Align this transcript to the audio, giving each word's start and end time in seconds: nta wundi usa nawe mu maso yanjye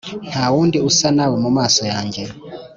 nta 0.29 0.45
wundi 0.53 0.77
usa 0.89 1.07
nawe 1.17 1.35
mu 1.43 1.49
maso 1.57 1.81
yanjye 1.91 2.21